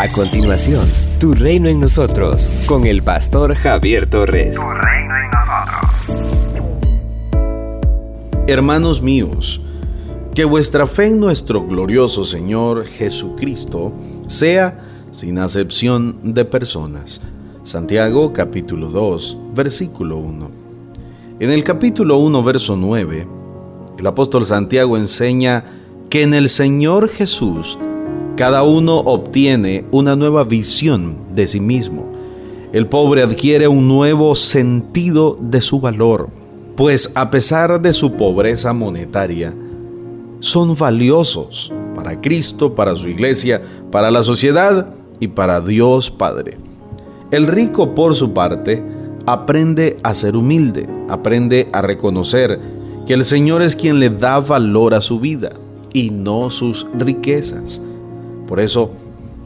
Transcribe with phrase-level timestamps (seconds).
[0.00, 4.56] A continuación, Tu Reino en Nosotros, con el pastor Javier Torres.
[4.56, 5.30] Tu Reino en
[6.16, 6.54] Nosotros.
[8.46, 9.60] Hermanos míos,
[10.34, 13.92] que vuestra fe en nuestro glorioso Señor Jesucristo
[14.26, 17.20] sea sin acepción de personas.
[17.64, 20.50] Santiago capítulo 2, versículo 1.
[21.40, 23.28] En el capítulo 1, verso 9,
[23.98, 25.62] el apóstol Santiago enseña
[26.08, 27.76] que en el Señor Jesús
[28.40, 32.06] cada uno obtiene una nueva visión de sí mismo.
[32.72, 36.30] El pobre adquiere un nuevo sentido de su valor,
[36.74, 39.54] pues a pesar de su pobreza monetaria,
[40.38, 44.86] son valiosos para Cristo, para su iglesia, para la sociedad
[45.18, 46.56] y para Dios Padre.
[47.30, 48.82] El rico, por su parte,
[49.26, 52.58] aprende a ser humilde, aprende a reconocer
[53.06, 55.52] que el Señor es quien le da valor a su vida
[55.92, 57.82] y no sus riquezas.
[58.50, 58.90] Por eso,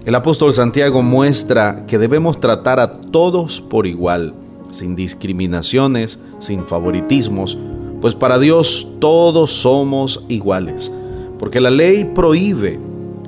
[0.06, 4.32] el apóstol Santiago muestra que debemos tratar a todos por igual,
[4.70, 7.58] sin discriminaciones, sin favoritismos,
[8.00, 10.90] pues para Dios todos somos iguales,
[11.38, 12.80] porque la ley prohíbe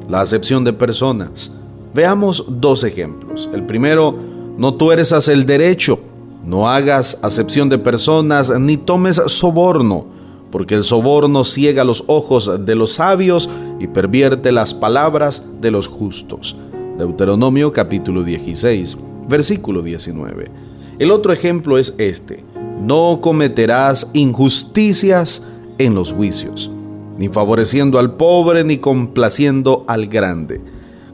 [0.08, 1.54] la acepción de personas.
[1.92, 3.46] Veamos dos ejemplos.
[3.52, 4.14] El primero,
[4.56, 6.00] no tuerzas el derecho,
[6.42, 10.16] no hagas acepción de personas, ni tomes soborno
[10.50, 13.48] porque el soborno ciega los ojos de los sabios
[13.78, 16.56] y pervierte las palabras de los justos.
[16.98, 18.96] Deuteronomio capítulo 16,
[19.28, 20.50] versículo 19.
[20.98, 22.42] El otro ejemplo es este,
[22.80, 25.46] no cometerás injusticias
[25.78, 26.70] en los juicios,
[27.18, 30.60] ni favoreciendo al pobre ni complaciendo al grande.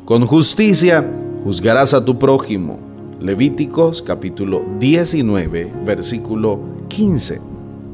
[0.05, 1.09] Con justicia
[1.45, 2.79] juzgarás a tu prójimo.
[3.21, 7.41] Levíticos capítulo 19, versículo 15.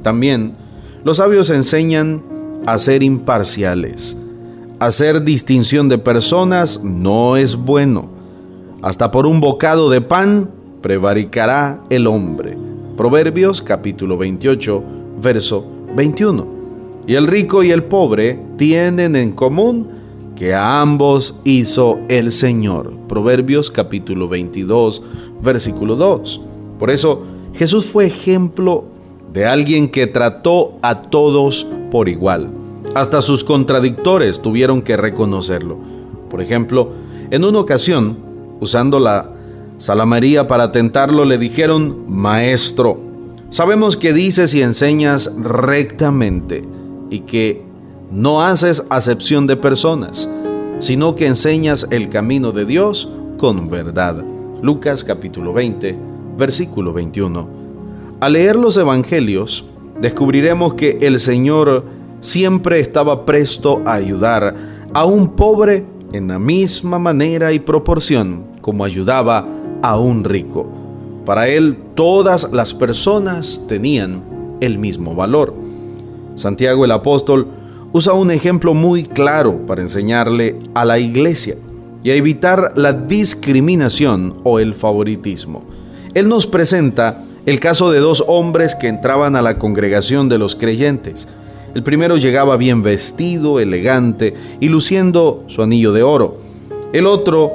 [0.02, 0.56] También
[1.04, 2.22] los sabios enseñan
[2.66, 4.16] a ser imparciales.
[4.80, 8.10] Hacer distinción de personas no es bueno.
[8.80, 12.56] Hasta por un bocado de pan prevaricará el hombre.
[12.96, 14.82] Proverbios capítulo 28,
[15.20, 15.66] verso
[15.96, 16.46] 21.
[17.08, 19.88] Y el rico y el pobre tienen en común
[20.36, 22.92] que a ambos hizo el Señor.
[23.08, 25.02] Proverbios capítulo 22,
[25.42, 26.40] versículo 2.
[26.78, 28.84] Por eso Jesús fue ejemplo
[29.32, 32.67] de alguien que trató a todos por igual.
[32.94, 35.78] Hasta sus contradictores tuvieron que reconocerlo.
[36.30, 36.90] Por ejemplo,
[37.30, 38.18] en una ocasión,
[38.60, 39.32] usando la
[39.78, 42.98] salamaría para tentarlo, le dijeron, Maestro,
[43.50, 46.64] sabemos que dices y enseñas rectamente
[47.10, 47.62] y que
[48.10, 50.28] no haces acepción de personas,
[50.78, 54.24] sino que enseñas el camino de Dios con verdad.
[54.62, 55.96] Lucas capítulo 20,
[56.36, 57.48] versículo 21.
[58.20, 59.64] Al leer los evangelios,
[60.00, 61.84] descubriremos que el Señor
[62.20, 64.54] siempre estaba presto a ayudar
[64.94, 69.46] a un pobre en la misma manera y proporción como ayudaba
[69.82, 70.68] a un rico.
[71.24, 74.22] Para Él todas las personas tenían
[74.60, 75.54] el mismo valor.
[76.36, 77.46] Santiago el apóstol
[77.92, 81.56] usa un ejemplo muy claro para enseñarle a la iglesia
[82.02, 85.64] y a evitar la discriminación o el favoritismo.
[86.14, 90.54] Él nos presenta el caso de dos hombres que entraban a la congregación de los
[90.54, 91.28] creyentes.
[91.74, 96.38] El primero llegaba bien vestido, elegante y luciendo su anillo de oro.
[96.92, 97.52] El otro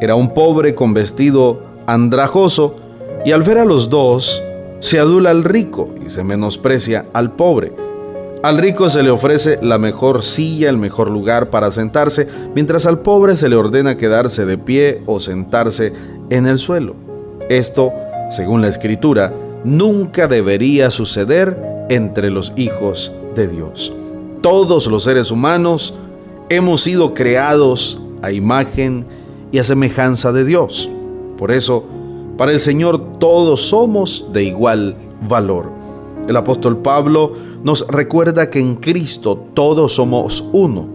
[0.00, 2.76] era un pobre con vestido andrajoso
[3.24, 4.42] y al ver a los dos
[4.80, 7.72] se adula al rico y se menosprecia al pobre.
[8.42, 12.98] Al rico se le ofrece la mejor silla, el mejor lugar para sentarse, mientras al
[12.98, 15.92] pobre se le ordena quedarse de pie o sentarse
[16.28, 16.96] en el suelo.
[17.48, 17.92] Esto
[18.32, 21.56] según la escritura, nunca debería suceder
[21.90, 23.92] entre los hijos de Dios.
[24.40, 25.94] Todos los seres humanos
[26.48, 29.06] hemos sido creados a imagen
[29.50, 30.88] y a semejanza de Dios.
[31.38, 31.84] Por eso,
[32.36, 34.96] para el Señor todos somos de igual
[35.28, 35.70] valor.
[36.28, 37.32] El apóstol Pablo
[37.62, 40.88] nos recuerda que en Cristo todos somos uno.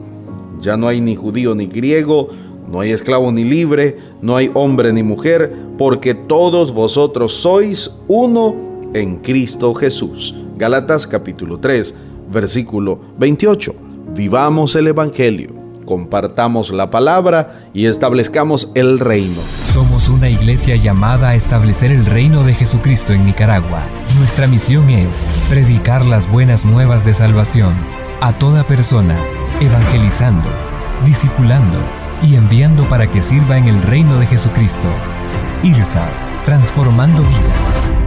[0.61, 2.29] Ya no hay ni judío ni griego,
[2.71, 8.55] no hay esclavo ni libre, no hay hombre ni mujer, porque todos vosotros sois uno
[8.93, 10.35] en Cristo Jesús.
[10.57, 11.95] Galatas capítulo 3,
[12.29, 13.75] versículo 28.
[14.15, 15.53] Vivamos el Evangelio,
[15.85, 19.41] compartamos la palabra y establezcamos el reino.
[19.73, 23.81] Somos una iglesia llamada a establecer el reino de Jesucristo en Nicaragua.
[24.17, 27.73] Nuestra misión es predicar las buenas nuevas de salvación
[28.21, 29.15] a toda persona,
[29.59, 30.49] evangelizando,
[31.05, 31.77] discipulando
[32.23, 34.87] y enviando para que sirva en el reino de Jesucristo.
[35.63, 36.07] IRSA,
[36.45, 38.06] transformando vidas.